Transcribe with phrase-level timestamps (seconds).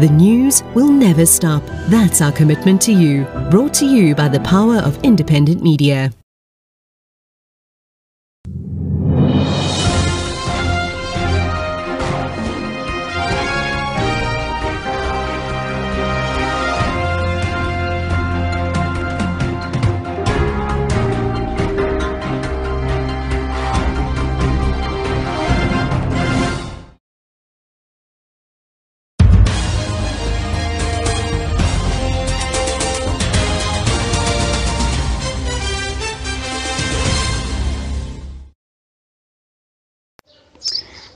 [0.00, 1.62] The news will never stop.
[1.88, 3.24] That's our commitment to you.
[3.48, 6.10] Brought to you by the power of independent media.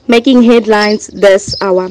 [0.08, 1.90] Making headlines this hour.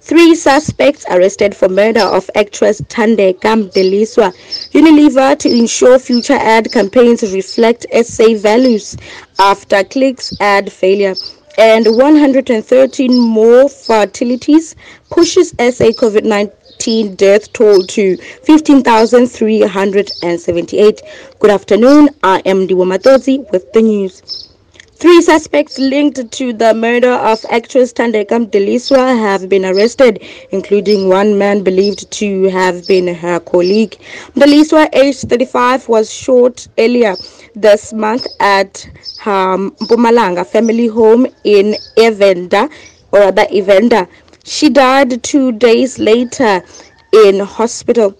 [0.00, 4.34] Three suspects arrested for murder of actress Thandeka Mdeliswa.
[4.72, 8.94] Unilever to ensure future ad campaigns reflect SA values
[9.38, 11.14] after clicks ad failure.
[11.56, 14.76] And 113 more fatalities
[15.10, 21.02] pushes SA COVID-19 death toll to 15,378.
[21.38, 22.10] Good afternoon.
[22.22, 24.53] I am Diwa with the news.
[24.96, 31.36] Three suspects linked to the murder of actress Thandeka Mdeliswa have been arrested, including one
[31.36, 33.98] man believed to have been her colleague.
[34.34, 37.16] Mdeliswa, aged 35, was shot earlier
[37.54, 38.88] this month at
[39.20, 42.70] her Mpumalanga family home in Evenda,
[43.12, 44.08] or rather Evenda.
[44.44, 46.62] She died two days later
[47.12, 48.16] in hospital.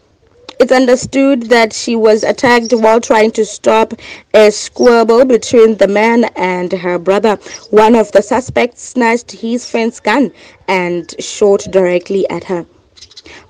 [0.61, 3.93] It's understood that she was attacked while trying to stop
[4.33, 7.37] a squabble between the man and her brother.
[7.71, 10.33] One of the suspects snatched his friend's gun
[10.69, 12.67] and shot directly at her.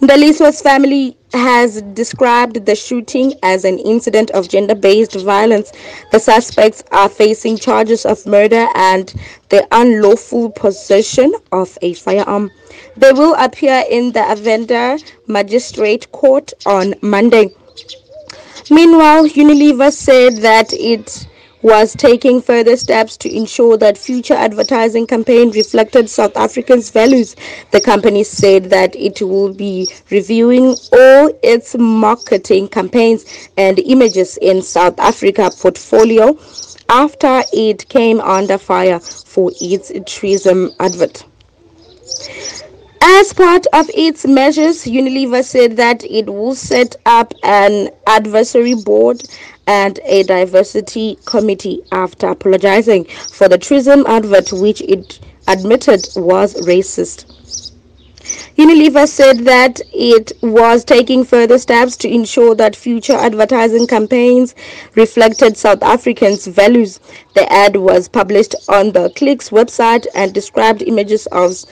[0.00, 5.72] Mdeliswa's family has described the shooting as an incident of gender based violence.
[6.12, 9.12] The suspects are facing charges of murder and
[9.48, 12.50] the unlawful possession of a firearm.
[12.96, 17.50] They will appear in the Avenda Magistrate Court on Monday.
[18.70, 21.26] Meanwhile, Unilever said that it
[21.62, 27.34] was taking further steps to ensure that future advertising campaign reflected South Africans' values.
[27.72, 34.62] The company said that it will be reviewing all its marketing campaigns and images in
[34.62, 36.38] South Africa portfolio
[36.88, 41.24] after it came under fire for its TRESemmé advert.
[43.00, 49.22] As part of its measures, Unilever said that it will set up an advisory board
[49.66, 57.26] and a diversity committee after apologizing for the TRESemmé advert, which it admitted was racist.
[58.56, 64.54] Unilever said that it was taking further steps to ensure that future advertising campaigns
[64.94, 67.00] reflected South Africans' values.
[67.34, 71.64] The ad was published on the Clicks website and described images of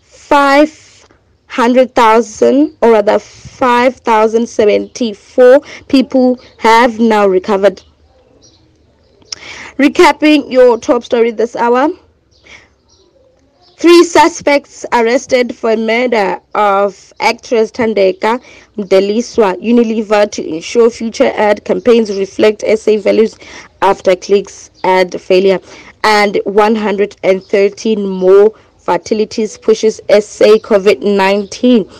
[0.02, 7.82] 500,000 or rather 5,074 people have now recovered.
[9.78, 11.88] Recapping your top story this hour.
[13.78, 18.40] Three suspects arrested for murder of actress Thandeka
[18.78, 23.36] Mdeliswa Unilever to ensure future ad campaigns reflect SA values
[23.82, 25.60] after clicks ad failure.
[26.04, 31.92] And 113 more fatalities pushes SA COVID-19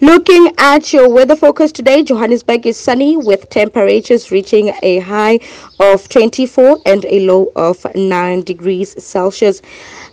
[0.00, 5.38] Looking at your weather forecast today, Johannesburg is sunny with temperatures reaching a high
[5.78, 9.62] of 24 and a low of 9 degrees Celsius.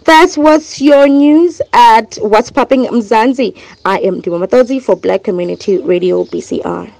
[0.05, 3.59] That's what's your news at What's Popping Mzansi.
[3.83, 6.91] I am Dima Matodzi for Black Community Radio BCR.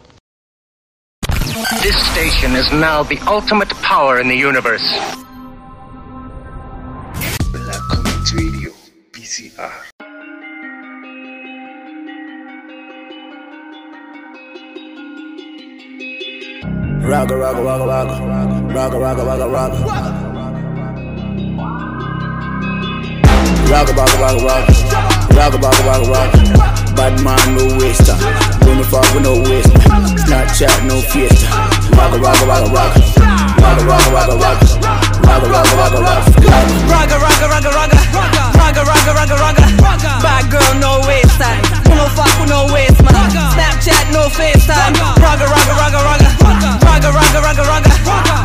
[1.83, 4.87] This station is now the ultimate power in the universe.
[7.51, 8.71] Black Community Radio
[9.11, 9.90] BCR.
[17.01, 18.15] Rocka, rocka, rocka, rocka.
[18.73, 19.79] Rocka, rocka, rocka, rocka.
[23.69, 24.73] Rocka, rocka, rocka, rocka.
[25.35, 26.39] Rocka, rocka, rocka, rocka.
[26.95, 28.17] Bad man, no waster.
[28.65, 29.73] Gonna fuck with no waste.
[30.25, 31.47] Snapchat, no fiesta.
[31.97, 32.99] Rocka, rocka, rocka, rocka.
[33.61, 35.20] Rocka, rocka, rocka, rocka.
[35.25, 35.99] Rocka, rocka.
[36.89, 37.97] Rocka, rocka, rocka, rocka.
[38.57, 39.65] Rocka, rocka, rocka, rocka.
[40.21, 41.61] Bad girl, no waste time.
[41.95, 43.13] No fuck no waste, man.
[43.53, 44.95] Snapchat, no FaceTime.
[45.21, 46.27] Rocka, rocka, rocka, rocka.
[46.85, 47.91] Rocka, rocka, rocka, rocka.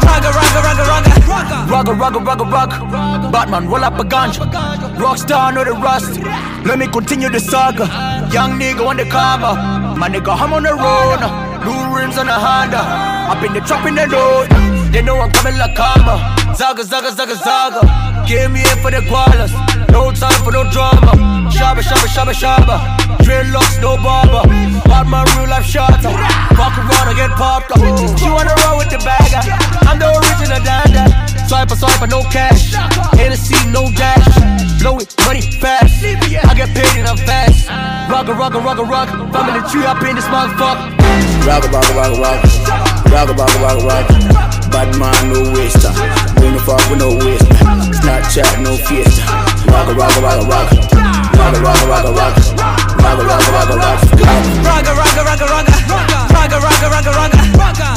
[0.07, 1.13] Rocka, rocka, rocka, rocka.
[1.71, 3.31] Rocka, rocka, rocka, rocka.
[3.33, 4.45] Batman, roll up a ganja.
[4.97, 6.21] Rockstar, know the rust.
[6.65, 7.85] Let me continue the saga.
[8.33, 9.55] Young nigga on the cover.
[9.97, 11.56] My nigga, I'm on the road.
[11.67, 12.79] Blue rims on the Honda.
[13.27, 14.47] Up in the trap in the road.
[14.95, 16.15] They know I'm coming like karma.
[16.55, 17.83] Zaga, zaga, zaga, zaga.
[18.23, 19.51] Give me in for the koalas.
[19.91, 21.11] No time for no drama.
[21.51, 22.77] Shabba, shabba, shabba, shabba.
[23.19, 24.47] Dreadlocks, no barber.
[24.87, 26.15] Batman, real life shotter.
[26.55, 27.83] Walk around and get popped up.
[28.15, 29.43] She wanna roll with the bagger.
[29.91, 31.36] I'm the original dada.
[31.49, 32.75] Swipe a swipe, no cash.
[33.15, 34.27] Hennessy, no dash.
[34.83, 36.03] Blow it, money fast.
[36.03, 37.71] I get paid and I'm fast.
[38.11, 39.09] Rock a rock a rock a rock.
[39.31, 40.91] Family tree up in this motherfucker.
[41.47, 42.41] Rock a rock a rock a rock.
[43.15, 44.07] Rock a rock a rock a rock.
[44.75, 45.95] Bad man, no waster.
[46.35, 47.47] Gonna fuck with no waste.
[48.03, 49.23] Snapchat, no fiesta.
[49.71, 50.69] Rock a rock a rock a rock.
[51.39, 52.35] Rock a rock a rock a rock.
[52.99, 53.99] Rock a rock a rock a rock.
[54.67, 55.75] Rocka, rocka, rocka, rocka.
[56.35, 57.39] Rocka, rocka, rocka, rocka.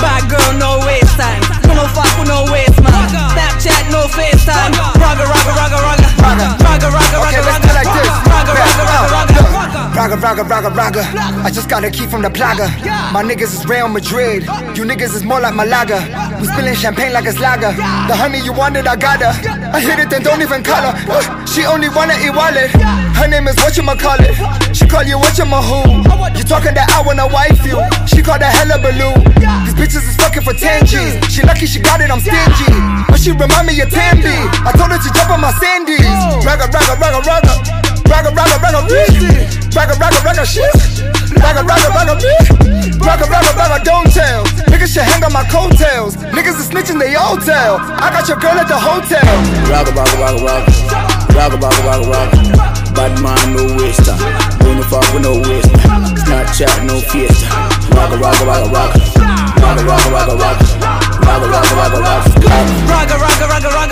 [0.01, 1.58] Bad girl, no waste time.
[1.75, 3.09] No fuck no waste, man.
[3.33, 4.73] Snapchat, no FaceTime.
[4.99, 7.61] Rocka, rocka, rocka, let's rocka.
[7.61, 8.09] do like this.
[8.29, 9.95] Rocka, rocka, rocka, rocka.
[9.99, 11.03] Raga, raga, raga, raga.
[11.43, 12.67] I just got a key from the plaga.
[13.11, 14.43] My niggas is Real Madrid.
[14.77, 15.99] You niggas is more like Malaga.
[16.39, 17.71] We spilling champagne like it's lager.
[18.07, 19.33] The honey you wanted, I got her.
[19.73, 20.95] I hit it, then don't even call her.
[21.11, 22.71] Uh, She only wanna eat wallet.
[23.19, 24.33] Her name is what you call it.
[24.75, 25.81] She call you what you who.
[26.37, 27.75] You talking that I wanna wife you.
[28.07, 29.19] She call that hella balloon.
[29.67, 31.19] These bitches is fucking for 10 G's.
[31.27, 32.71] She lucky she got it, I'm stingy.
[33.11, 34.31] But she remind me of Tambi.
[34.63, 36.07] I told her to jump on my sandies.
[36.47, 37.53] Raga, raga, raga, raga.
[38.07, 39.03] Raga, raga, raga, me.
[39.75, 40.71] Raga, raga, raga, shit.
[41.35, 42.31] Raga, raga, raga, me.
[43.03, 44.47] Raga, raga, raga, don't tell.
[44.71, 46.15] Niggas should hang on my coattails.
[46.31, 47.75] Niggas is snitching, they all tell.
[47.75, 49.19] I got your girl at the hotel.
[49.67, 50.63] Rock a rock a rock a rock.
[51.35, 52.29] Rock a rock a rock.
[52.95, 54.15] Bad man, no waster.
[54.63, 55.75] Gonna fuck with no waste.
[56.23, 57.51] Snapchat, no fiesta.
[57.99, 58.95] Rock a rock a rock a rock.
[59.59, 62.25] Rock a rock a rock a rock.
[62.87, 63.89] Rock a rock a rock a rock.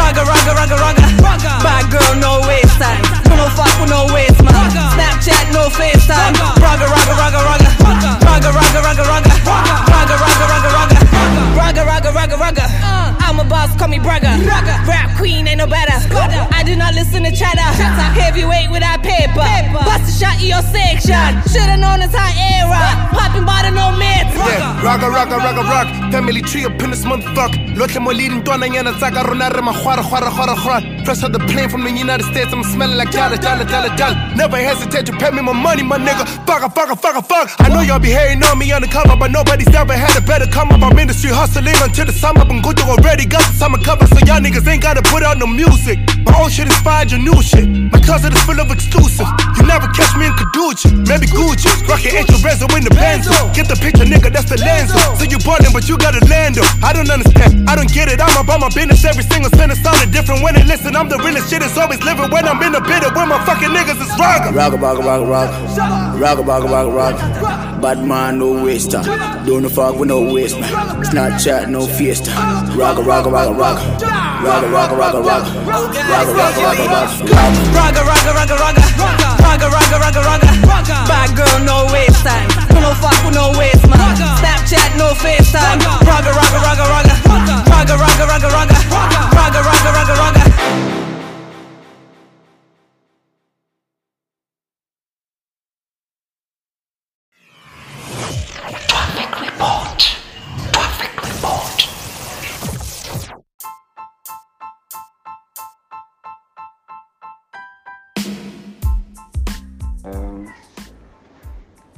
[0.00, 0.70] Rocka, rocka, rocka, rocka.
[0.70, 1.62] Rocka, rocka, rocka, rocka.
[1.62, 3.02] Bad girl, no waste time.
[3.36, 4.52] No fuck with no waste, man.
[4.94, 6.34] Snapchat, no FaceTime.
[6.60, 7.70] Rocka, rocka, rocka, rocka.
[8.26, 9.30] Rocka, rocka, rocka, rocka.
[9.86, 10.98] Rocka, rocka, rocka, rocka.
[11.56, 12.64] Rocka, rocka, rocka, rocka.
[13.20, 14.34] I'm a boss, call me bragger.
[14.86, 15.96] Rap queen, ain't no better.
[16.70, 17.66] Do not listen to chatter.
[18.14, 19.42] Heavyweight without paper.
[19.74, 21.18] Bust a shot in your section.
[21.50, 22.30] Shoulda known it's high
[22.62, 23.10] era.
[23.10, 24.30] Popping bottle, no mitts.
[24.38, 25.88] Yeah, raga raga raga rock.
[26.12, 27.74] Family tree up in this motherfucker.
[27.74, 31.32] Lotlhe mo leading ntwana nyana tsa ka rona re magwara gwara gwara gwara fresh out
[31.32, 34.14] the plane from the united states i'm smelling like jala jala jala jala.
[34.36, 36.24] Never hesitate to pay me my money my nigga.
[36.46, 39.92] Fuck fuck fuck fuck i know y'all be hating on me undercover but nobody's ever
[39.94, 40.82] had a better come up.
[40.82, 44.18] I'm industry hustling until the summer but good to already got the summer cover so
[44.26, 45.98] y'all niggas ain't gotta put out no music.
[46.24, 49.86] My old shit inspired your new shit my closet is full of exclusives you never
[49.92, 51.66] catch me in Caduceus maybe Gucci.
[51.90, 53.34] Rockin' rezo in the Benzo.
[53.54, 54.98] Get the picture, nigga, that's the Lenzo.
[55.18, 56.62] So you ballin', but you got a Lando.
[56.82, 58.20] I don't understand, I don't get it.
[58.20, 59.04] I'm about my business.
[59.04, 60.94] Every single sentence sounded different when they listen.
[60.94, 61.62] I'm the realest shit.
[61.62, 63.10] It's always living when I'm in the bitter.
[63.12, 64.54] When my fucking niggas is ragga.
[64.54, 65.56] Ragga, ragga, ragga, ragga.
[66.20, 67.80] Ragga, ragga, ragga, ragga.
[67.80, 69.02] Bad man, no waster.
[69.46, 70.70] Don't fuck with no waste, man.
[71.04, 72.30] Snapchat, no fiesta.
[72.78, 73.82] Ragga, ragga, ragga, ragga.
[74.44, 75.50] Ragga, ragga, ragga, ragga.
[75.66, 78.82] Ragga, ragga, ragga, Ragga, ragga, ragga, ragga.
[79.38, 81.06] Ragga, ragga, ragga, ragga.
[81.06, 82.48] Bad girl, no waste time.
[82.74, 84.16] No fuck with no waste, man.
[84.16, 85.78] Snapchat, no FaceTime.
[86.02, 87.14] Ragga, ragga, ragga, ragga.
[87.70, 88.76] Ragga, ragga, ragga, ragga.
[89.30, 90.99] Ragga, ragga, ragga, ragga.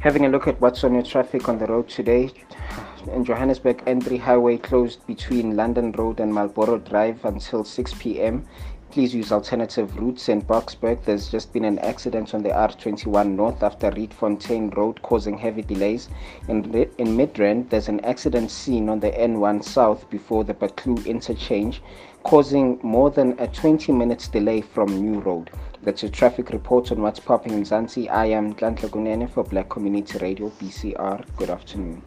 [0.03, 2.33] Having a look at what's on your traffic on the road today.
[3.15, 8.45] In Johannesburg, N3 highway closed between London Road and Marlborough Drive until 6 p.m.
[8.91, 11.05] Please use alternative routes in Boksburg.
[11.05, 16.09] There's just been an accident on the R21 North after Rietfontein Road causing heavy delays.
[16.49, 21.81] In, in Midrand, there's an accident seen on the N1 South before the Buccleuch interchange,
[22.25, 25.53] causing more than a 20 minutes delay from New Road.
[25.85, 28.09] That's your traffic report on what's popping Mzansi.
[28.09, 31.25] I am Nhlanhla Kunene for Black Community Radio, BCR.
[31.37, 32.03] Good afternoon.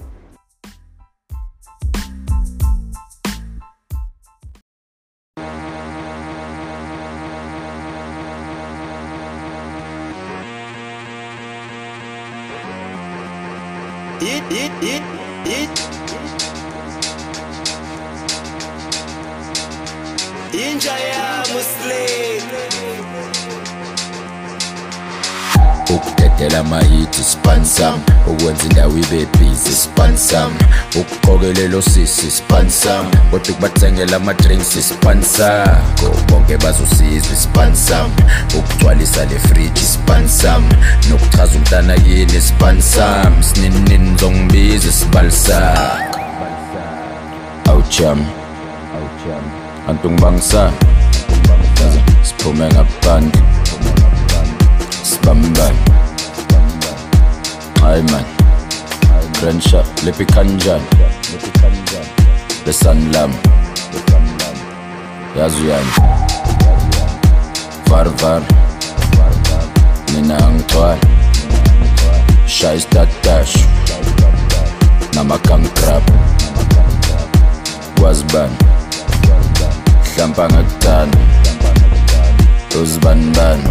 [14.21, 15.03] It, it, it,
[15.45, 15.69] it.
[20.55, 22.74] Inja ya Muslim.
[25.89, 30.51] Ukudedela amahithi spansam ukwenza indawo ibe busy spansam
[30.99, 38.11] ukuqokelela osisi spansam kodwa ukubathengela ama-drinks spansako bonke bazosizwa ispansam
[38.57, 40.69] ukugcwalisa le friji spansam
[41.09, 46.19] nokuchaza umntana kini spansam sininini ngizongibiza isibalisako
[47.69, 48.25] awujam
[49.89, 50.73] antu ngibangisana
[52.23, 53.41] siphume ngaphandle
[55.25, 55.79] sibambane
[57.81, 58.25] hayi man.
[59.41, 60.85] Grandshot liphi kanjani
[62.65, 63.31] lesanlam
[65.39, 65.91] yazi uyani
[67.89, 68.41] varvar
[70.13, 71.01] mina angigcwali
[72.47, 73.55] shaya istatadash
[75.15, 76.03] namagangrab
[78.03, 78.55] wazibani
[80.15, 81.17] hlampa ngakudana
[82.81, 83.63] uzibanibani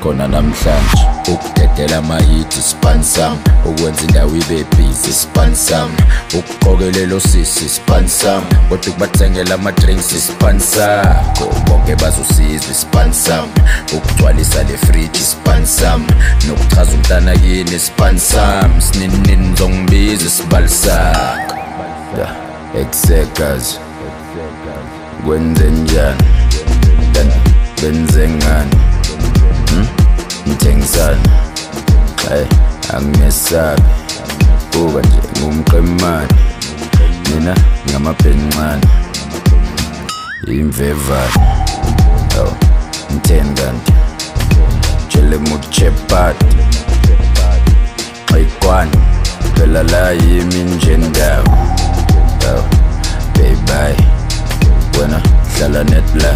[0.00, 1.06] khona namhlanje.
[1.28, 5.90] Ukudedela amayithi span sam ukwenza indawo ibe busy span sam
[6.34, 13.48] ukuqokelela osisi span sam kodwa ukubathengela ama-drinks span sakho bonke bazosizwa span sam
[13.96, 16.06] ukugcwalisa le friji span sam
[16.48, 21.56] nokuchaza umntana kini span sam sininini nizongibiza isibali sakho
[22.80, 23.78] ekusekazi.
[25.26, 26.22] Kwenzenjani
[27.82, 28.89] benze ngani?
[30.48, 31.28] Ngithengisana
[32.28, 32.46] hayi
[32.94, 33.82] angimesabi
[34.72, 36.34] buka nje ngumqemane.
[37.30, 37.54] Mina
[37.90, 38.86] ngamabhencane.
[40.46, 41.40] Imvevane.
[42.38, 42.52] Awu
[43.12, 43.92] ngitheni kanti
[45.08, 46.46] tshele mutshepati.
[48.30, 48.96] Xayikwane
[49.54, 51.58] phela la yimi nje ndawo.
[52.48, 52.64] Awu
[53.34, 53.94] baybay
[54.98, 55.20] wena
[55.56, 56.32] hlala netla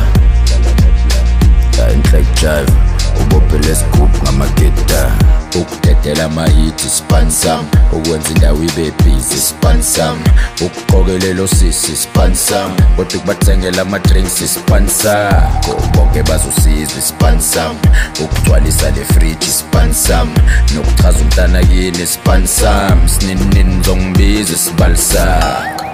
[1.79, 1.93] la.
[1.93, 2.27] Inhlek
[3.25, 5.13] jive ubophele isigubhu ngamageta
[5.61, 10.19] ukudedela amahithi spansam ukwenza indawo ibe busy spansam
[10.61, 17.77] ukuqokelela osisi spansam kodwa ukubathengela ama-drinks spansako bonke bazosizwa ispansam
[18.25, 20.29] ukugcwalisa le friji spansam
[20.75, 25.85] nokuchaza umntana kini spansam sininini ngizongibiza isibalisako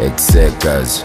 [0.00, 1.04] exegas.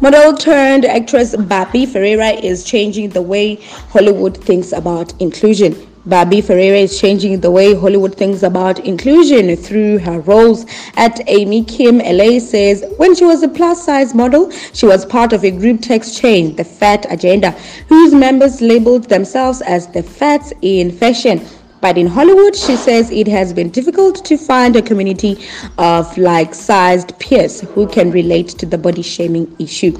[0.00, 3.56] Model turned actress Barbie Ferreira is changing the way
[3.90, 5.74] Hollywood thinks about inclusion.
[6.06, 11.64] Barbie Ferreira is changing the way Hollywood thinks about inclusion through her roles at Amy
[11.64, 15.50] Kim LA says when she was a plus size model, she was part of a
[15.50, 17.50] group text chain, The Fat Agenda,
[17.88, 21.44] whose members labeled themselves as the Fats in Fashion.
[21.80, 25.38] But in Hollywood, she says it has been difficult to find a community
[25.78, 29.96] of like sized peers who can relate to the body shaming issue.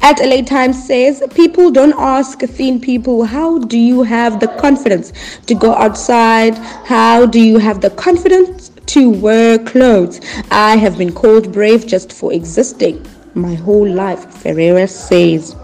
[0.00, 5.12] At LA Times says, people don't ask thin people, how do you have the confidence
[5.46, 6.56] to go outside?
[6.86, 10.20] How do you have the confidence to wear clothes?
[10.50, 13.04] I have been called brave just for existing
[13.34, 15.54] my whole life, Ferreira says.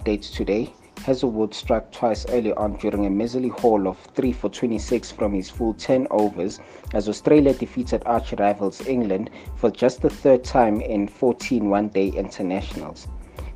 [0.05, 0.71] updates today,
[1.03, 5.49] Hazlewood struck twice early on during a measly haul of 3 for 26 from his
[5.49, 6.59] full 10 overs
[6.93, 12.09] as Australia defeated arch rivals England for just the third time in 14 one day
[12.09, 13.07] internationals.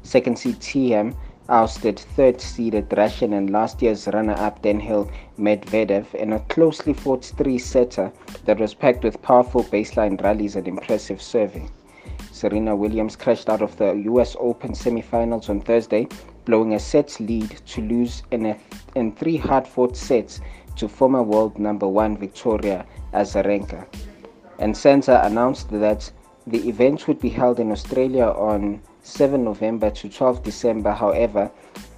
[0.02, 1.16] Second seed Thiem
[1.50, 7.26] ousted third seeded Russian and last year's runner up Daniil Medvedev in a closely fought
[7.26, 8.12] three setter
[8.46, 11.70] that was packed with powerful baseline rallies and impressive serving.
[12.32, 16.08] Serena Williams crashed out of the US Open semifinals on Thursday,
[16.46, 18.58] blowing a set lead to lose in, a,
[18.96, 20.42] in three hard fought sets
[20.76, 23.86] to former world number one Victoria Azarenka.
[24.60, 26.12] And SANZAAR announced that
[26.48, 30.92] the event would be held in Australia on 7 November to 12 December.
[30.92, 31.52] However,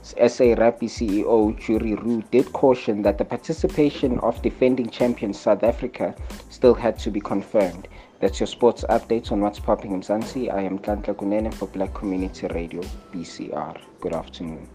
[0.03, 6.15] SA Rugby CEO Jurie Roux did caution that the participation of defending champion South Africa
[6.49, 7.87] still had to be confirmed.
[8.21, 10.53] That's your sports updates on what's popping Mzansi.
[10.53, 13.81] I am Nhlanhla Kunene for Black Community Radio, BCR.
[13.99, 14.69] Good afternoon.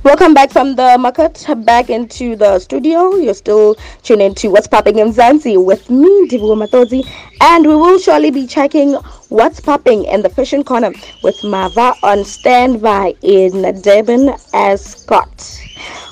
[0.03, 3.17] Welcome back from the market, back into the studio.
[3.17, 7.07] You're still tuning into What's Popping Mzansi with me, Dibu Matodzi,
[7.39, 8.93] and we will surely be checking
[9.29, 10.91] what's popping in the fashion corner
[11.23, 14.35] with Mava on standby in Durban
[14.75, 15.61] Scott.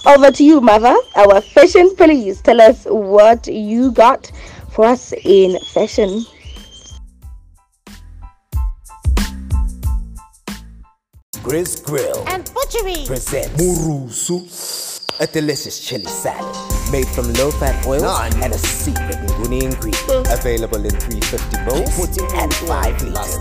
[0.05, 2.41] Over to you, Mava, our fashion police.
[2.41, 4.31] Tell us what you got
[4.69, 6.23] for us in fashion.
[11.49, 13.05] Grizz Grill and Butchery.
[13.07, 14.45] presents Murusu,
[15.19, 16.55] a delicious chili salad
[16.91, 18.03] made from low-fat oils
[18.41, 20.27] and a secret nguni ingredient.
[20.31, 23.35] Available in 350 bowls and 5 liters.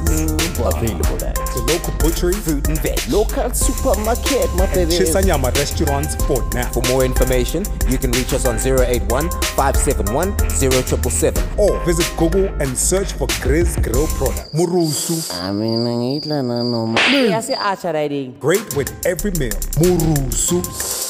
[0.59, 4.93] Available at the local butchery, fruit and veg, local supermarket, my baby.
[4.93, 6.69] Chisanyama restaurants for now.
[6.71, 12.77] For more information, you can reach us on 081 571 0777 or visit Google and
[12.77, 14.51] search for Grizz Grill products.
[14.53, 15.17] Murusu.
[15.41, 17.01] I mean, ngitla na noma.
[17.01, 18.37] Yasi acha riding.
[18.41, 19.57] Great with every meal.
[19.81, 21.08] Murusu.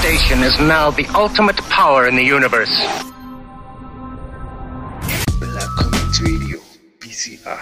[0.00, 2.74] Station is now the ultimate power in the universe.
[5.38, 6.58] Black Community Radio,
[7.00, 7.60] BCR.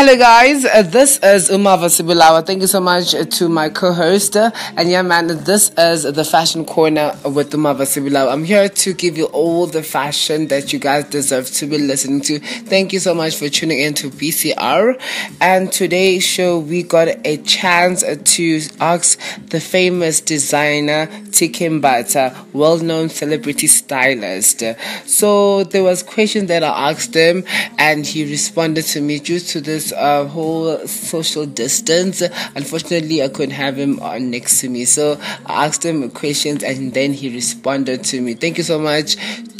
[0.00, 0.64] Hello, guys.
[0.64, 2.46] Uh, this is Umava Sibulawa.
[2.46, 4.36] Thank you so much uh, to my co-host.
[4.36, 8.32] Uh, and yeah, man, this is the Fashion Corner with Umava Sibulawa.
[8.32, 12.20] I'm here to give you all the fashion that you guys deserve to be listening
[12.20, 12.38] to.
[12.38, 15.02] Thank you so much for tuning in to BCR.
[15.40, 18.04] And today's show, we got a chance
[18.36, 24.62] to ask the famous designer TK Mbatha, well-known celebrity stylist.
[25.06, 27.42] So there was questions that I asked him,
[27.78, 32.22] and he responded to me due to this uh, whole social distance.
[32.54, 34.84] Unfortunately, I couldn't have him on next to me.
[34.84, 38.34] So I asked him questions and then he responded to me.
[38.34, 39.16] Thank you so much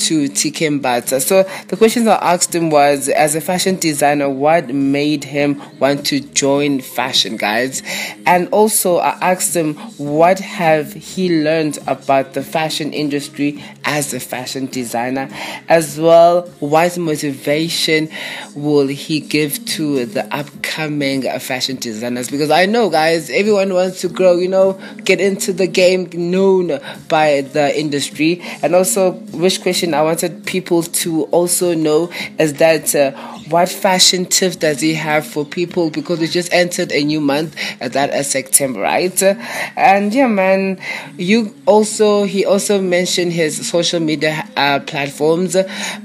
[0.09, 1.21] to TK Mbatha.
[1.21, 6.07] So the questions I asked him was as a fashion designer, what made him want
[6.07, 7.83] to join fashion, guys?
[8.25, 14.21] And also I asked him what have he learned about the fashion industry as a
[14.21, 15.29] fashion designer,
[15.69, 18.09] as well what motivation
[18.55, 24.09] will he give to the upcoming fashion designers because I know, guys, everyone wants to
[24.09, 28.42] grow, you know, get into the game known by the industry.
[28.62, 34.27] And also, which question I wanted people to also know is that uh, what fashion
[34.27, 38.13] tips does he have for people because we just entered a new month, uh, that
[38.15, 39.23] is September, right?
[39.77, 40.79] And yeah, man,
[41.17, 45.57] you also, he also mentioned his social media uh, platforms.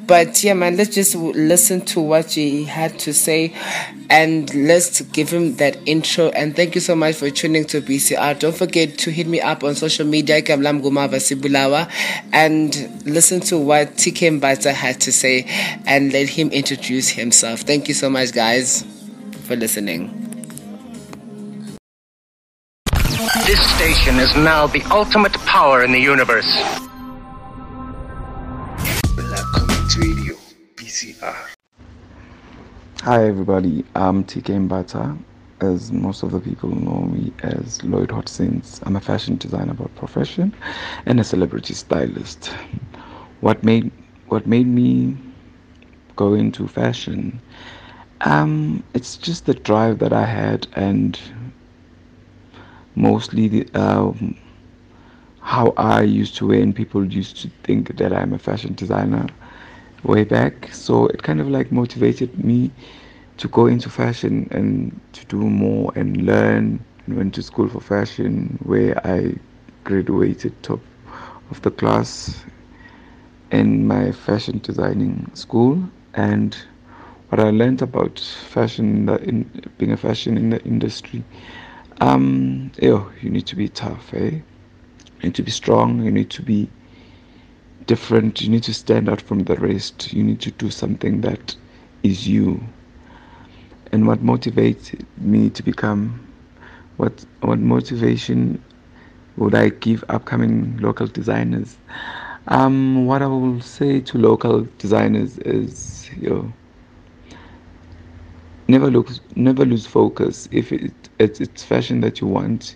[0.05, 3.53] But yeah, man, let's just listen to what he had to say
[4.09, 6.29] and let's give him that intro.
[6.29, 8.37] And thank you so much for tuning to BCR.
[8.39, 11.13] Don't forget to hit me up on social media, Kamlam Gumava
[12.31, 15.45] and listen to what TK Mbatha had to say
[15.85, 17.32] and let him introduce himself.
[17.41, 18.85] Thank you so much, guys,
[19.45, 20.11] for listening.
[23.47, 26.45] This station is now the ultimate power in the universe.
[29.15, 30.35] Black Community Radio,
[30.75, 31.35] BCR.
[33.01, 35.17] Hi everybody, I'm TK Mbatha.
[35.59, 38.79] As most of the people know me as Lloyd Hotsins.
[38.85, 40.53] I'm a fashion designer by profession
[41.07, 42.53] and a celebrity stylist.
[43.41, 43.91] What made
[44.27, 45.17] what made me
[46.15, 47.41] go into fashion?
[48.21, 51.19] Um, it's just the drive that I had and
[52.95, 54.35] mostly the, um,
[55.41, 59.27] how I used to wear and people used to think that I'm a fashion designer
[60.03, 60.69] way back.
[60.73, 62.71] So it kind of like motivated me
[63.37, 67.81] to go into fashion and to do more and learn and went to school for
[67.81, 69.35] fashion where I
[69.83, 70.79] graduated top
[71.51, 72.43] of the class
[73.51, 76.55] in my fashion designing school and
[77.29, 81.23] what I learned about fashion in, being a fashion in the industry
[82.01, 84.29] um yo, you need to be tough eh?
[84.31, 84.43] You
[85.23, 86.69] need to be strong you need to be
[87.85, 91.55] different you need to stand out from the rest you need to do something that
[92.03, 92.61] is you.
[93.91, 96.19] And what motivates me to become
[96.97, 98.63] what what motivation
[99.37, 101.77] would I give upcoming local designers?
[102.47, 106.53] Um what I will say to local designers is know,
[108.67, 110.47] never look never lose focus.
[110.51, 112.75] If it, it's it's fashion that you want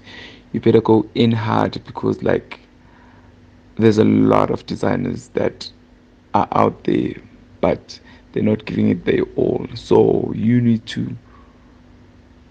[0.52, 2.60] you better go in hard because like
[3.78, 5.71] there's a lot of designers that
[6.34, 7.13] are out there
[7.62, 8.00] but
[8.32, 9.65] they're not giving it their all.
[9.76, 11.15] So you need to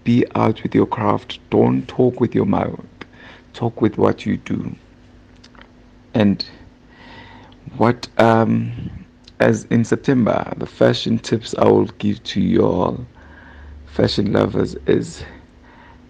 [0.03, 1.39] be out with your craft.
[1.49, 2.85] Don't talk with your mouth.
[3.53, 4.75] Talk with what you do.
[6.13, 6.45] And
[7.77, 9.06] what um
[9.39, 13.05] as in september the fashion tips i will give to you all.
[13.85, 15.23] Fashion lovers is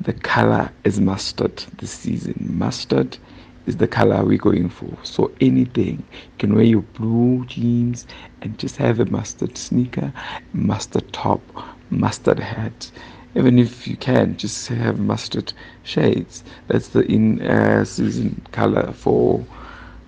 [0.02, 2.36] the color is mustard this season.
[2.50, 3.18] Mustard
[3.66, 4.98] is the color we're going for.
[5.04, 8.06] So anything you can wear your blue jeans
[8.42, 10.12] and just have a mustard sneaker
[10.54, 11.42] mustard top
[11.90, 12.92] mustard hat.
[13.36, 16.44] Even if you can just have mustard shades.
[16.68, 19.46] That's the in uh, season color for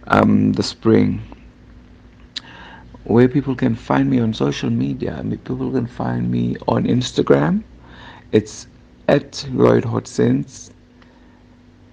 [0.07, 1.21] um, the spring
[3.09, 7.63] where people can find me on social media people can find me on instagram
[8.31, 8.67] it's
[9.07, 10.71] at lloyd hotsense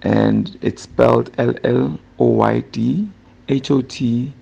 [0.03, 3.09] and it's spelled L L O Y D
[3.49, 4.33] H O T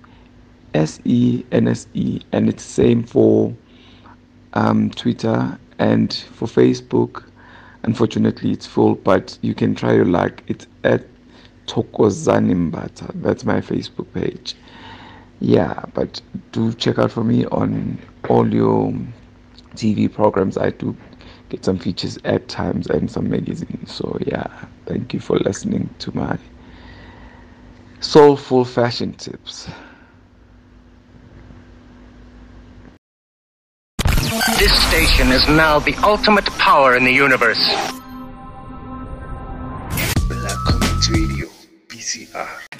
[0.74, 3.52] S E N S E, and it's same for
[4.54, 7.24] um, Twitter and for Facebook.
[7.82, 10.42] Unfortunately, it's full, but you can try your luck.
[10.48, 11.04] It's at
[11.66, 13.10] Thokozani Mbatha.
[13.22, 14.54] That's my Facebook page.
[15.40, 16.20] Yeah, but
[16.52, 18.92] do check out for me on all your
[19.74, 20.56] TV programs.
[20.56, 20.96] I do
[21.48, 23.92] get some features at times and some magazines.
[23.92, 24.46] So yeah,
[24.86, 26.38] thank you for listening to my
[28.00, 29.68] soulful fashion tips.
[34.58, 37.62] This station is now the ultimate power in the universe.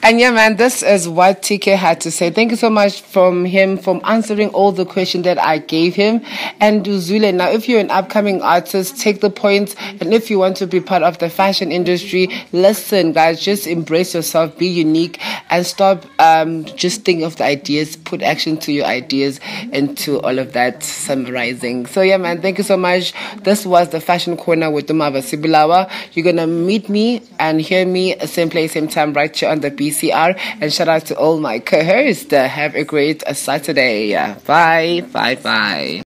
[0.03, 2.31] And yeah, man, this is what TK had to say.
[2.31, 6.21] Thank you so much from him from answering all the questions that I gave him.
[6.61, 9.75] And Zule, now if you're an upcoming artist, take the points.
[9.79, 14.15] And if you want to be part of the fashion industry, listen, guys, just embrace
[14.15, 18.85] yourself, be unique, and stop um, just think of the ideas, put action to your
[18.87, 19.41] ideas
[19.73, 21.87] and to all of that summarizing.
[21.87, 23.13] So yeah, man, thank you so much.
[23.39, 25.91] This was the Fashion Corner with Dumava Sibulawa.
[26.13, 29.71] You're gonna meet me and hear me same place, same time, right here on the
[29.71, 30.39] BCR.
[30.61, 32.31] And shout out to all my co-hosts.
[32.31, 34.15] Have a great Saturday.
[34.47, 36.06] Bye, bye, bye.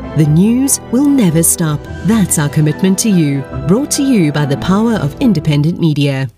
[0.17, 1.79] The news will never stop.
[2.05, 3.43] That's our commitment to you.
[3.65, 6.29] Brought to you by the power of independent media.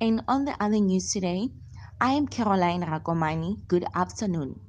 [0.00, 1.50] And on the other news today,
[2.04, 3.66] I am Caroline Rakomani.
[3.66, 4.60] Good afternoon.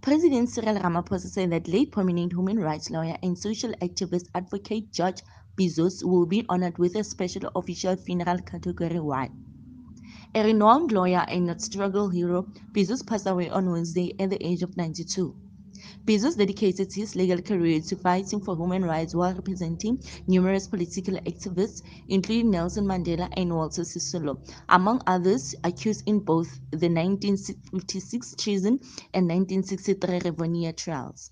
[0.00, 5.20] President Cyril Ramaphosa said that late prominent human rights lawyer and social activist advocate George
[5.54, 9.28] Bizos will be honored with a special official funeral category 1.
[10.34, 14.74] A renowned lawyer and struggle hero, Bizos passed away on Wednesday at the age of
[14.74, 15.36] 92.
[16.04, 21.82] Bizos dedicated his legal career to fighting for human rights while representing numerous political activists,
[22.08, 28.80] including Nelson Mandela and Walter Sisulu, among others accused in both the 1956 treason
[29.14, 31.30] and 1963 Rivonia trials.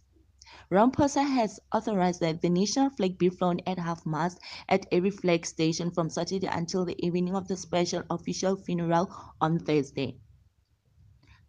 [0.70, 5.90] Ramaphosa has authorized that the national flag be flown at half-mast at every flag station
[5.90, 10.16] from Saturday until the evening of the special official funeral on Thursday.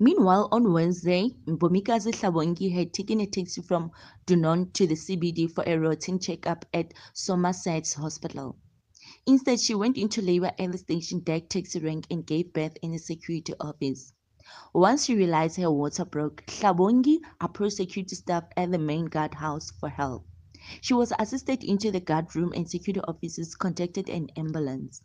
[0.03, 3.91] Meanwhile, on Wednesday, Mbomikazi Hlabongi had taken a taxi from
[4.25, 8.57] Dunoon to the CBD for a routine checkup at Somerset Hospital.
[9.27, 12.95] Instead, she went into labor at the station deck taxi rank and gave birth in
[12.95, 14.11] a security office.
[14.73, 19.89] Once she realized her water broke, Hlabongi approached security staff at the main guardhouse for
[19.89, 20.25] help.
[20.81, 25.03] She was assisted into the guard room and security officers contacted an ambulance.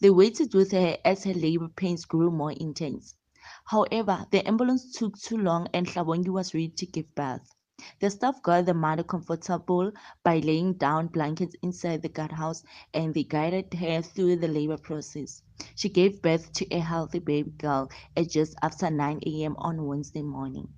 [0.00, 3.16] They waited with her as her labor pains grew more intense.
[3.64, 7.54] However, the ambulance took too long and Hlabongi was ready to give birth.
[8.00, 9.92] The staff got the mother comfortable
[10.22, 15.42] by laying down blankets inside the guardhouse and they guided her through the labor process.
[15.74, 19.56] She gave birth to a healthy baby girl at just after 9 a.m.
[19.56, 20.68] on Wednesday morning.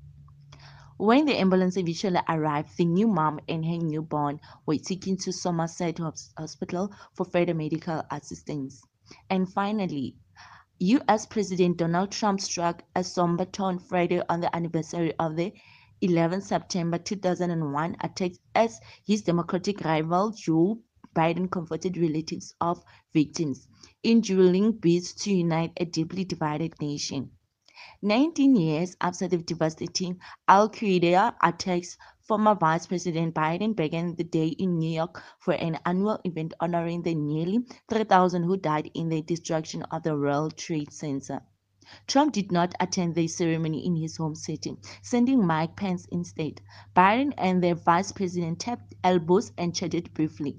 [0.96, 5.98] When the ambulance eventually arrived, the new mom and her newborn were taken to Somerset
[5.98, 8.80] Hospital for further medical assistance.
[9.28, 10.14] And finally,
[10.78, 15.52] US President Donald Trump struck a somber tone Friday on the anniversary of the
[16.00, 20.80] 11 September 2001 attacks as his Democratic rival Joe
[21.14, 23.68] Biden comforted relatives of victims
[24.02, 24.20] in
[24.80, 27.30] bids to unite a deeply divided nation.
[28.00, 30.18] 19 years after the devastating
[30.48, 31.96] Al Qaeda attacks,
[32.32, 37.02] former Vice President Biden began the day in New York for an annual event honoring
[37.02, 37.58] the nearly
[37.90, 41.42] 3,000 who died in the destruction of the World Trade Center.
[42.06, 46.62] Trump did not attend the ceremony in his home city, sending Mike Pence instead.
[46.96, 50.56] Biden and the vice president tapped elbows and chatted briefly.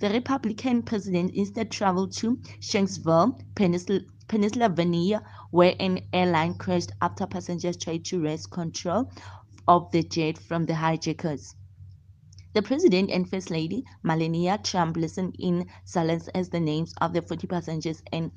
[0.00, 8.04] The Republican president instead traveled to Shanksville, Pennsylvania, where an airline crashed after passengers tried
[8.06, 9.10] to wrest control
[9.68, 11.54] of the jet from the hijackers.
[12.54, 17.22] The President and First Lady Melania Trump listened in silence as the names of the
[17.22, 18.32] 40 passengers and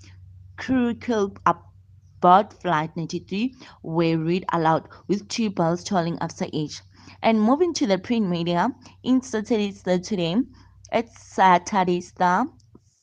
[0.57, 6.81] crew killed aboard Flight 93 were read aloud, with two bells tolling after each.
[7.23, 8.69] And moving to the print media,
[9.01, 10.35] in Saturday's Star today,
[10.91, 12.45] at Saturday Star,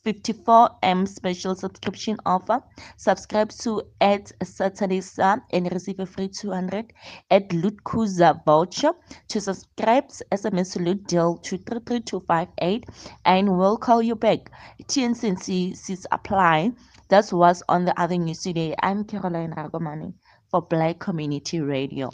[0.09, 2.63] 54M special subscription offer.
[2.97, 6.95] Subscribe to at Satanisa and receive a free 200
[7.31, 8.93] at Lutkuza voucher.
[9.29, 12.87] To subscribe, SMS Lut deal to 33258
[13.27, 14.51] and we'll call you back.
[14.85, 16.73] TNCC says apply.
[17.09, 18.75] That's what's on the other news today.
[18.83, 20.15] I'm Caroline Ragomani
[20.51, 22.11] for Black Community Radio.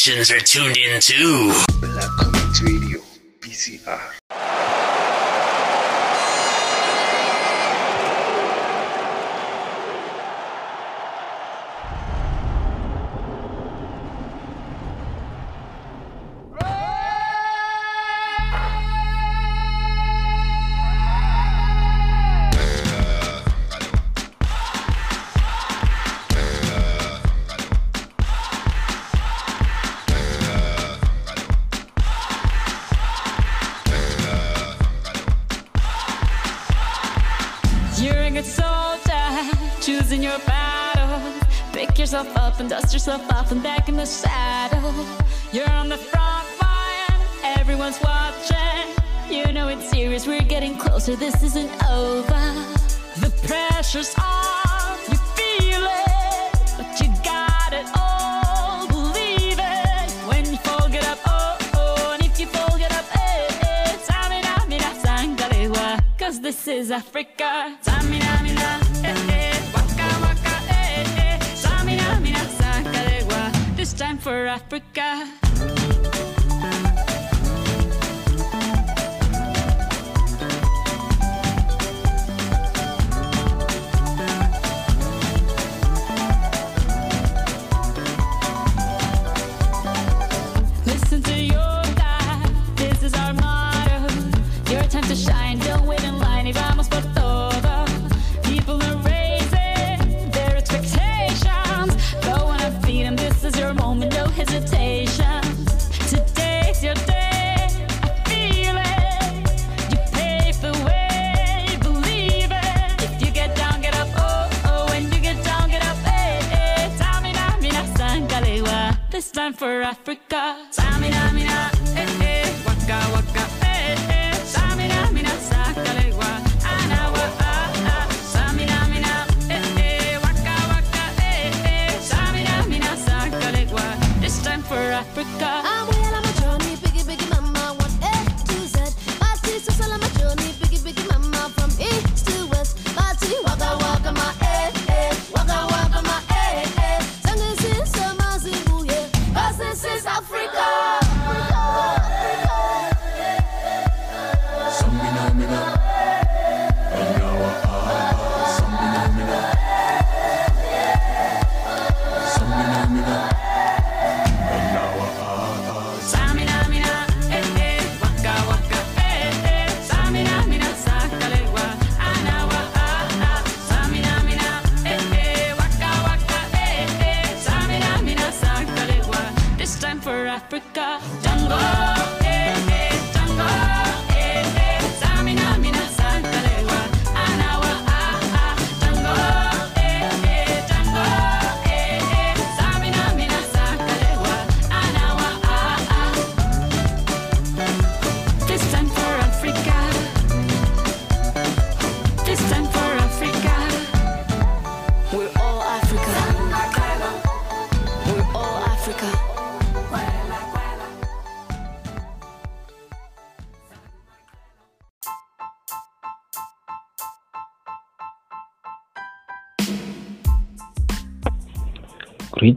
[0.00, 3.00] stations are tuned in to Black Community Radio,
[3.40, 4.19] BCR.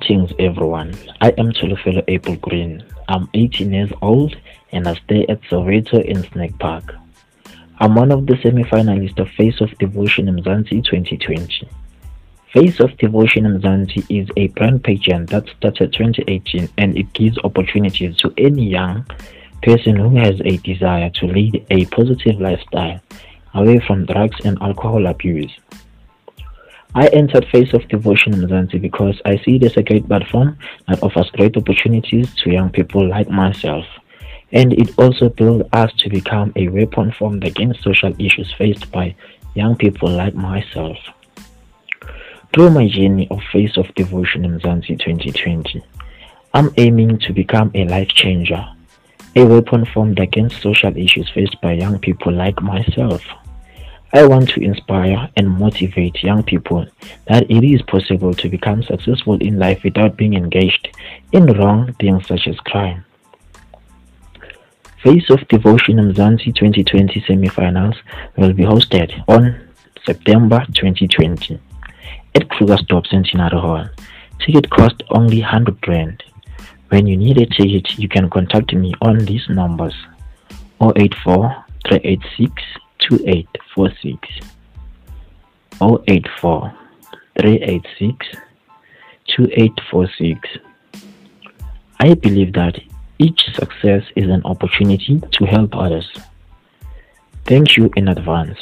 [0.05, 0.93] Greetings, everyone.
[1.21, 2.83] I am Cholofelo April Green.
[3.07, 4.35] I'm 18 years old
[4.73, 6.93] and I stay at Soweto in Snake Park.
[7.79, 11.69] I'm one of the semi-finalists of Face of Devotion Mzansi 2020.
[12.51, 18.17] Face of Devotion Mzansi is a brand pageant that started 2018 and it gives opportunities
[18.17, 19.05] to any young
[19.61, 22.99] person who has a desire to lead a positive lifestyle
[23.53, 25.53] away from drugs and alcohol abuse.
[26.95, 31.01] I entered Face of Devotion Mzansi because I see it as a great platform that
[31.01, 33.85] offers great opportunities to young people like myself.
[34.51, 39.15] And it also builds us to become a weapon formed against social issues faced by
[39.55, 40.97] young people like myself.
[42.53, 45.83] Through my journey of Face of Devotion Mzansi 2020,
[46.53, 48.63] I'm aiming to become a life changer,
[49.35, 53.23] a weapon formed against social issues faced by young people like myself.
[54.15, 56.85] I want to inspire and motivate young people
[57.27, 60.95] that it is possible to become successful in life without being engaged
[61.31, 63.03] in wrong things such as crime.
[65.01, 67.95] Face of Devotion Mzansi 2020 semifinals
[68.37, 69.59] will be hosted on
[70.05, 71.59] September 2020
[72.35, 73.89] at Kruger Krugersdorp Centenary Hall.
[74.45, 76.23] Ticket cost only 100 Rand.
[76.89, 79.95] When you need a ticket, you can contact me on these numbers
[80.79, 82.61] 084 386
[83.09, 84.29] 2846
[85.81, 86.73] 084
[87.39, 88.27] 386
[89.27, 90.49] 2846.
[91.99, 92.79] I believe that
[93.19, 96.09] each success is an opportunity to help others.
[97.45, 98.57] Thank you in advance.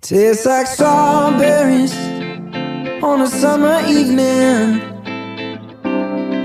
[0.00, 1.94] Tastes like strawberries
[3.02, 4.82] on a summer evening,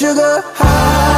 [0.00, 1.09] sugar high,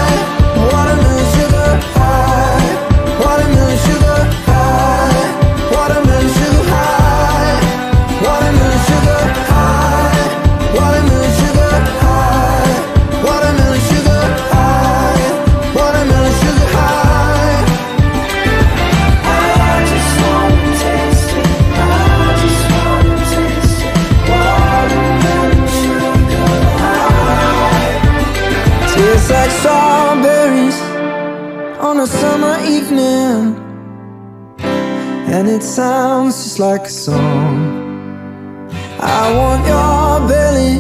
[35.72, 38.68] sounds just like a song.
[39.00, 40.76] I want your belly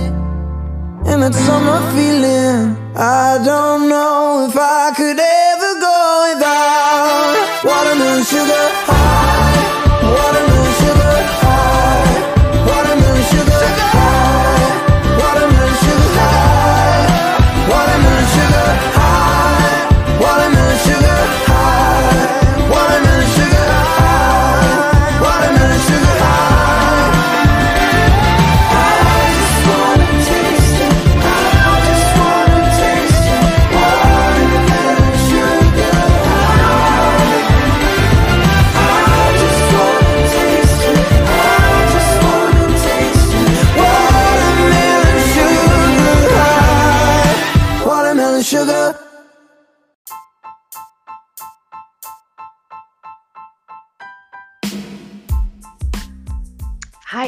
[1.10, 2.76] and that summer feeling.
[2.94, 4.11] I don't know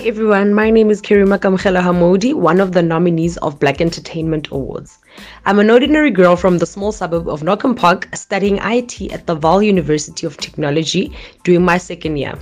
[0.06, 4.98] everyone, my name is Karima Kamkhela Hamodi, one of the nominees of Black Entertainment Awards.
[5.46, 9.34] I'm an ordinary girl from the small suburb of Knockham Park studying IT at the
[9.34, 12.34] Vaal University of Technology doing my second year.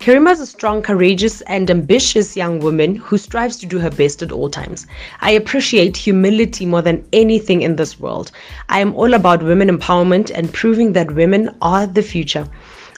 [0.00, 4.22] Karima is a strong, courageous, and ambitious young woman who strives to do her best
[4.22, 4.86] at all times.
[5.20, 8.30] I appreciate humility more than anything in this world.
[8.70, 12.48] I am all about women empowerment and proving that women are the future.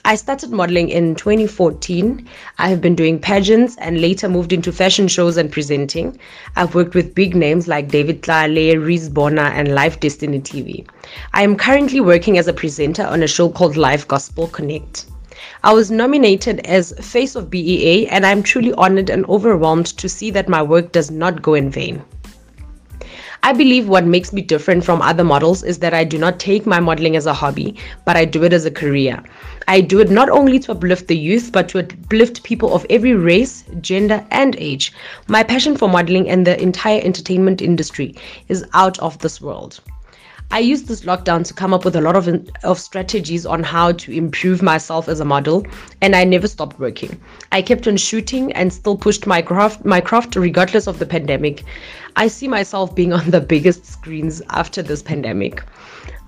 [0.06, 2.28] I started modeling in 2014.
[2.58, 6.16] I have been doing pageants and later moved into fashion shows and presenting.
[6.54, 10.86] I've worked with big names like David Tlale, Reese Bonner, and Life Destiny TV.
[11.32, 15.06] I am currently working as a presenter on a show called Live Gospel Connect.
[15.64, 20.30] I was nominated as Face of BEA, and I'm truly honored and overwhelmed to see
[20.30, 22.04] that my work does not go in vain.
[23.46, 26.66] I believe what makes me different from other models is that I do not take
[26.66, 29.22] my modeling as a hobby, but I do it as a career.
[29.68, 33.14] I do it not only to uplift the youth, but to uplift people of every
[33.14, 34.92] race, gender, and age.
[35.28, 38.16] My passion for modeling and the entire entertainment industry
[38.48, 39.78] is out of this world.
[40.52, 42.28] I used this lockdown to come up with a lot of,
[42.62, 45.66] of strategies on how to improve myself as a model,
[46.00, 47.20] and I never stopped working.
[47.50, 51.64] I kept on shooting and still pushed my craft, my craft regardless of the pandemic.
[52.14, 55.64] I see myself being on the biggest screens after this pandemic.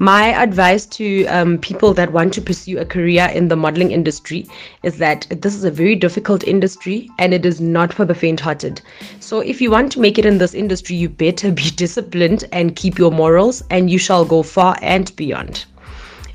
[0.00, 4.46] My advice to um, people that want to pursue a career in the modeling industry
[4.84, 8.38] is that this is a very difficult industry and it is not for the faint
[8.38, 8.80] hearted.
[9.18, 12.76] So, if you want to make it in this industry, you better be disciplined and
[12.76, 15.64] keep your morals, and you shall go far and beyond.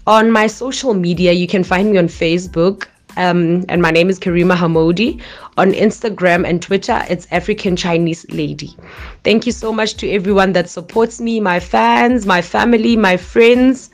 [0.07, 2.87] On my social media, you can find me on Facebook
[3.17, 5.21] um, and my name is Karima Hamodi.
[5.57, 8.75] On Instagram and Twitter, it's African Chinese Lady.
[9.23, 13.91] Thank you so much to everyone that supports me, my fans, my family, my friends,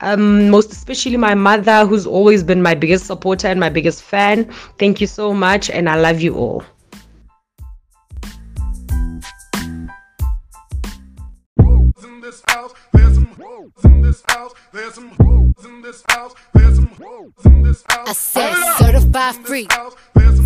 [0.00, 4.50] um, most especially my mother, who's always been my biggest supporter and my biggest fan.
[4.78, 6.64] Thank you so much, and I love you all.
[18.06, 19.68] I said certified free,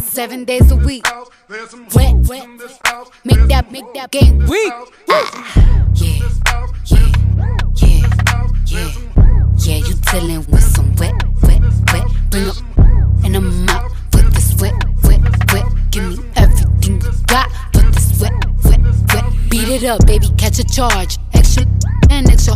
[0.00, 1.06] seven days a week.
[1.94, 2.48] Wet, wet,
[3.24, 4.72] make that, make that game weak.
[5.08, 6.28] Ah, yeah,
[6.86, 7.12] yeah,
[7.76, 8.08] yeah,
[8.66, 8.90] yeah,
[9.58, 9.76] yeah.
[9.76, 11.60] You dealing with some wet, wet,
[11.92, 12.06] wet.
[12.30, 12.56] Bring up
[13.24, 15.20] and I'm out for this wet, wet,
[15.52, 15.66] wet.
[15.90, 18.32] Give me everything you got for this wet,
[18.64, 18.80] wet,
[19.14, 19.24] wet.
[19.50, 21.18] Beat it up, baby, catch a charge.
[21.32, 21.64] Extra
[22.10, 22.54] and extra.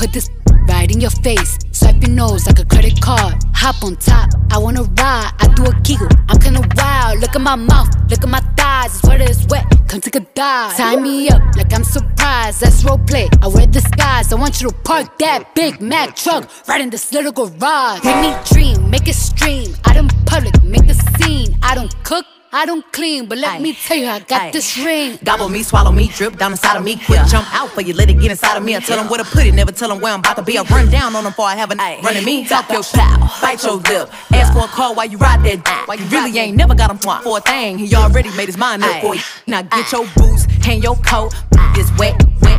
[0.00, 0.30] Put this
[0.66, 1.58] right in your face.
[1.72, 3.34] Swipe your nose like a credit card.
[3.52, 5.30] Hop on top, I wanna ride.
[5.38, 7.20] I do a giggle, I'm kinda wild.
[7.20, 8.98] Look at my mouth, look at my thighs.
[9.04, 9.66] Wet, it's wet.
[9.88, 10.74] Come take a dive.
[10.74, 12.62] Tie me up like I'm surprised.
[12.62, 13.28] That's role play.
[13.42, 14.32] I wear disguise.
[14.32, 18.02] I want you to park that Big Mac truck right in this little garage.
[18.02, 19.74] Make me dream, make it stream.
[19.84, 21.58] Out in public, make the scene.
[21.62, 22.24] I don't cook.
[22.52, 25.18] I don't clean, but let me tell you, I got this ring.
[25.22, 26.96] Gobble me, swallow me, drip down inside of me.
[26.96, 28.74] Quick jump out for you, let it get inside of me.
[28.74, 30.58] I tell them where to put it, never tell them where I'm about to be.
[30.58, 32.02] I run down on them before I have a night.
[32.02, 34.10] Running me, talk your pow, bite your lip.
[34.32, 35.86] Ask for a call while you ride that dick.
[35.88, 37.78] While you really ain't never got him for a thing.
[37.78, 39.20] He already made his mind up for you.
[39.46, 41.32] Now get your boots, hang your coat.
[41.76, 42.58] This wet, wet,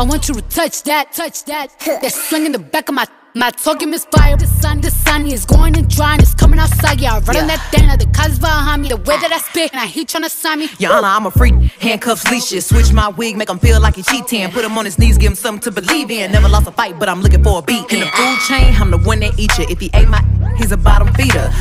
[0.00, 1.78] I want you to touch that, touch that.
[1.78, 4.34] That swing in the back of my my talking misfire.
[4.34, 6.20] The sun, the sun is going and drying.
[6.20, 7.02] It's coming outside.
[7.02, 7.98] Yeah, I run on that dana.
[7.98, 8.88] The cuz behind me.
[8.88, 10.70] The way that I spit, and I he tryna sign me.
[10.86, 11.52] Honor, I'm a freak.
[11.78, 12.64] Handcuffs, leashes.
[12.64, 14.50] Switch my wig, make him feel like he cheating.
[14.50, 16.32] Put him on his knees, give him something to believe in.
[16.32, 17.92] Never lost a fight, but I'm looking for a beat.
[17.92, 19.66] In the food chain, I'm the one that eat you.
[19.68, 20.24] If he ate my,
[20.56, 21.52] he's a bottom feeder.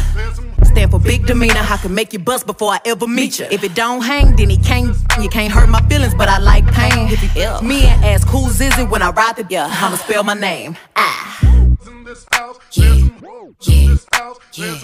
[0.63, 1.61] Stand for big demeanor.
[1.61, 3.47] I can make you bust before I ever meet you.
[3.51, 4.95] If it don't hang, then he can't.
[5.21, 7.07] You can't hurt my feelings, but I like pain.
[7.09, 9.97] If he ill, me and ask who's is it when I ride the yeah, I'ma
[9.97, 10.75] spell my name.
[10.95, 11.39] Ah.
[12.71, 13.09] Yeah,
[13.61, 13.95] yeah,
[14.53, 14.79] yeah,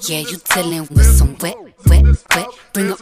[0.00, 0.18] yeah.
[0.20, 1.56] You dealing with some wet,
[1.86, 2.04] wet,
[2.34, 2.46] wet.
[2.72, 3.00] Bring up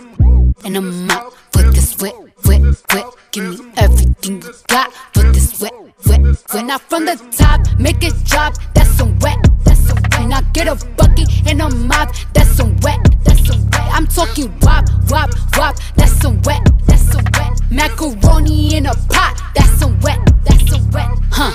[0.64, 2.14] and I'm out for this wet,
[2.46, 2.60] wet,
[2.92, 3.04] wet.
[3.32, 5.72] Give me everything you got for this wet,
[6.06, 6.64] wet, wet.
[6.64, 8.54] Now from the top, make it drop.
[8.74, 9.73] That's some wet, that's
[10.12, 10.28] wet.
[10.28, 12.14] Now get a bucket and a mop.
[12.34, 13.88] That's some wet, that's some wet.
[13.92, 15.76] I'm talking wop, wop, wop.
[15.96, 17.60] That's some wet, that's some wet.
[17.70, 19.40] Macaroni in a pot.
[19.54, 21.08] That's some wet, that's some wet.
[21.30, 21.52] Huh.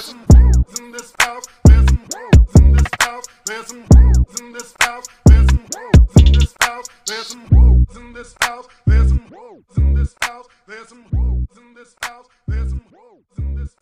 [7.06, 7.98] There's some woes
[9.80, 10.48] in this house.
[10.66, 12.26] There's some hoes in this house.
[12.48, 13.76] There's some hoes in this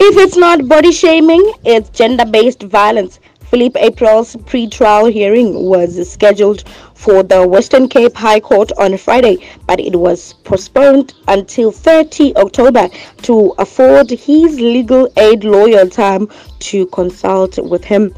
[0.00, 3.20] If it's not body shaming, it's gender based violence.
[3.44, 6.64] Philip April's pre-trial hearing was scheduled
[6.94, 9.38] for the Western Cape High Court on Friday,
[9.68, 12.88] but it was postponed until 30 October
[13.22, 16.28] to afford his legal aid lawyer time
[16.58, 18.12] to consult with him.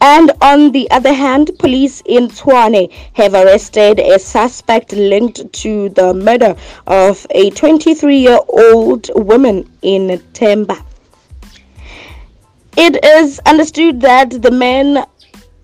[0.00, 6.12] And on the other hand, police in Tshwane have arrested a suspect linked to the
[6.12, 6.56] murder
[6.88, 10.84] of a 23 year old woman in Temba.
[12.76, 15.04] It is understood that the man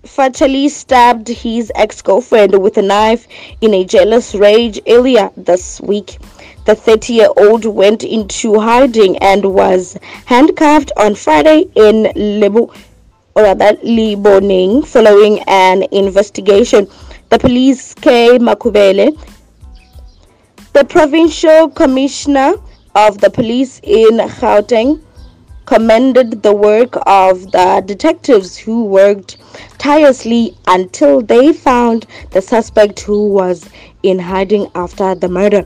[0.05, 3.27] fatally stabbed his ex girlfriend with a knife
[3.61, 6.19] in a jealous rage earlier this week.
[6.65, 12.71] The 30 year old went into hiding and was handcuffed on Friday in Lebu,
[13.35, 16.87] or rather Liboning, following an investigation.
[17.29, 18.37] The police K.
[18.37, 19.17] Makubele,
[20.73, 22.53] the provincial commissioner
[22.93, 25.01] of the police in Gauteng,
[25.69, 29.37] commended the work of the detectives who worked
[29.77, 33.69] tirelessly until they found the suspect who was
[34.01, 35.63] in hiding after the murder.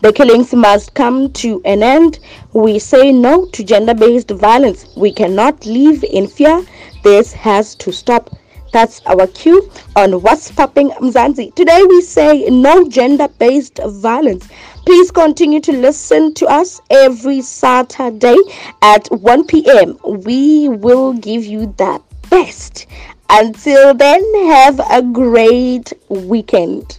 [0.00, 2.18] The killings must come to an end.
[2.54, 4.86] We say no to gender based violence.
[4.96, 6.64] We cannot live in fear.
[7.04, 8.30] This has to stop.
[8.72, 11.54] That's our cue on What's Popping Mzansi.
[11.54, 14.48] Today we say no gender based violence.
[14.84, 18.36] Please continue to listen to us every Saturday
[18.82, 19.96] at 1 p.m.
[20.04, 22.86] We will give you the best.
[23.30, 26.98] Until then, have a great weekend.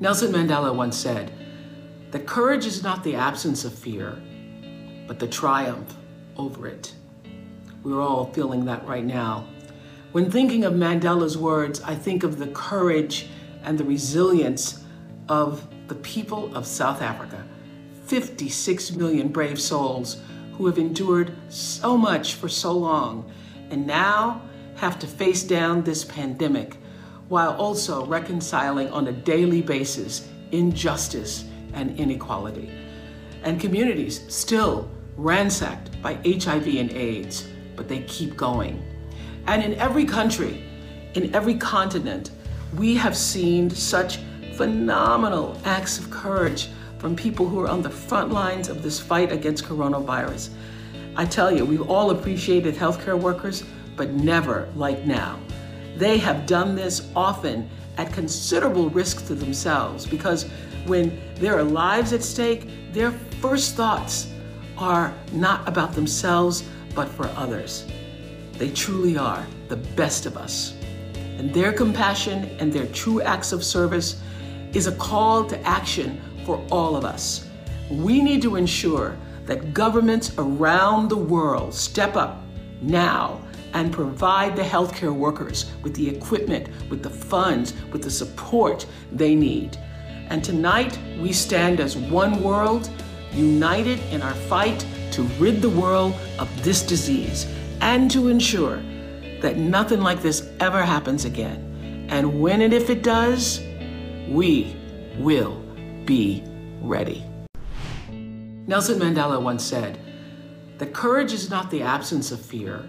[0.00, 1.32] Nelson Mandela once said
[2.12, 4.16] that courage is not the absence of fear,
[5.06, 5.94] but the triumph
[6.36, 6.94] over it.
[7.82, 9.46] We're all feeling that right now.
[10.18, 13.28] When thinking of Mandela's words, I think of the courage
[13.62, 14.82] and the resilience
[15.28, 17.46] of the people of South Africa
[18.06, 20.20] 56 million brave souls
[20.54, 23.30] who have endured so much for so long
[23.70, 24.42] and now
[24.74, 26.78] have to face down this pandemic
[27.28, 31.44] while also reconciling on a daily basis injustice
[31.74, 32.72] and inequality.
[33.44, 37.46] And communities still ransacked by HIV and AIDS,
[37.76, 38.97] but they keep going.
[39.48, 40.62] And in every country,
[41.14, 42.32] in every continent,
[42.76, 44.18] we have seen such
[44.52, 46.68] phenomenal acts of courage
[46.98, 50.50] from people who are on the front lines of this fight against coronavirus.
[51.16, 53.64] I tell you, we've all appreciated healthcare workers,
[53.96, 55.40] but never like now.
[55.96, 60.44] They have done this often at considerable risk to themselves because
[60.84, 64.30] when there are lives at stake, their first thoughts
[64.76, 67.86] are not about themselves, but for others.
[68.58, 70.74] They truly are the best of us.
[71.38, 74.20] And their compassion and their true acts of service
[74.72, 77.48] is a call to action for all of us.
[77.88, 82.42] We need to ensure that governments around the world step up
[82.82, 83.40] now
[83.74, 89.36] and provide the healthcare workers with the equipment, with the funds, with the support they
[89.36, 89.78] need.
[90.30, 92.90] And tonight, we stand as one world,
[93.32, 97.46] united in our fight to rid the world of this disease
[97.80, 98.82] and to ensure
[99.40, 102.06] that nothing like this ever happens again.
[102.10, 103.60] And when and if it does,
[104.28, 104.76] we
[105.18, 105.62] will
[106.04, 106.42] be
[106.80, 107.24] ready.
[108.10, 109.98] Nelson Mandela once said
[110.78, 112.88] that courage is not the absence of fear,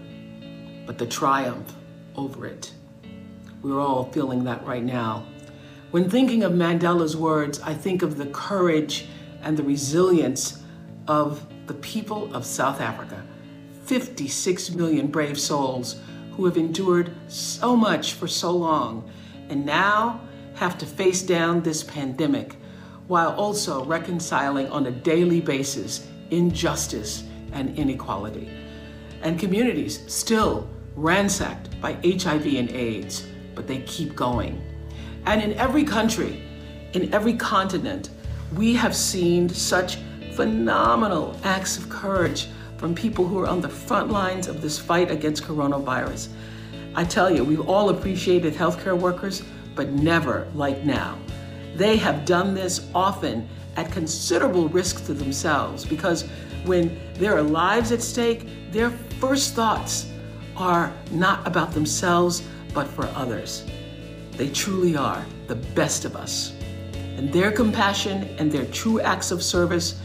[0.86, 1.74] but the triumph
[2.16, 2.72] over it.
[3.62, 5.26] We're all feeling that right now.
[5.90, 9.06] When thinking of Mandela's words, I think of the courage
[9.42, 10.62] and the resilience
[11.08, 13.24] of the people of South Africa
[13.90, 15.96] 56 million brave souls
[16.36, 19.10] who have endured so much for so long
[19.48, 20.20] and now
[20.54, 22.54] have to face down this pandemic
[23.08, 28.48] while also reconciling on a daily basis injustice and inequality.
[29.22, 33.26] And communities still ransacked by HIV and AIDS,
[33.56, 34.62] but they keep going.
[35.26, 36.40] And in every country,
[36.92, 38.10] in every continent,
[38.54, 39.96] we have seen such
[40.36, 42.46] phenomenal acts of courage
[42.80, 46.28] from people who are on the front lines of this fight against coronavirus.
[46.94, 49.42] I tell you, we've all appreciated healthcare workers,
[49.74, 51.18] but never like now.
[51.76, 56.26] They have done this often at considerable risk to themselves because
[56.64, 58.88] when there are lives at stake, their
[59.20, 60.10] first thoughts
[60.56, 63.66] are not about themselves, but for others.
[64.32, 66.54] They truly are the best of us.
[67.18, 70.00] And their compassion and their true acts of service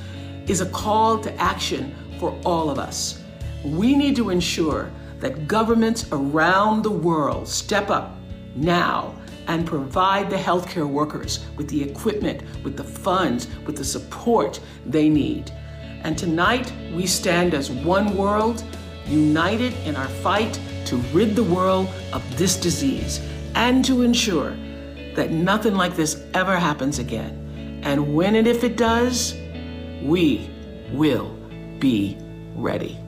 [0.48, 3.22] is a call to action for all of us.
[3.64, 8.16] We need to ensure that governments around the world step up
[8.56, 9.16] now
[9.48, 15.10] and provide the healthcare workers with the equipment, with the funds, with the support they
[15.10, 15.52] need.
[16.04, 18.64] And tonight, we stand as one world,
[19.06, 23.20] united in our fight to rid the world of this disease
[23.56, 24.56] and to ensure
[25.16, 27.82] that nothing like this ever happens again.
[27.84, 29.36] And when and if it does,
[30.04, 30.50] we
[30.92, 31.35] will
[31.80, 32.18] be
[32.56, 33.05] ready.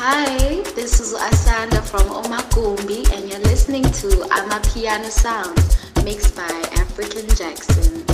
[0.00, 5.58] Hi, this is Asanda from Omakumbi, and you're listening to Amapiano Sound,
[6.04, 6.44] mixed by
[6.76, 8.07] African Jackson.